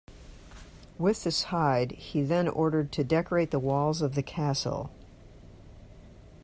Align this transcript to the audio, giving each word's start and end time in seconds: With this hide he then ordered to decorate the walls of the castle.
With 0.97 1.23
this 1.25 1.43
hide 1.43 1.91
he 1.91 2.23
then 2.23 2.47
ordered 2.47 2.91
to 2.93 3.03
decorate 3.03 3.51
the 3.51 3.59
walls 3.59 4.01
of 4.01 4.15
the 4.15 4.23
castle. 4.23 4.89